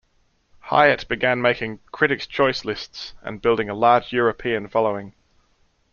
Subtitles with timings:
[0.61, 5.13] Hiatt began making "critics choice" lists and building a large European following.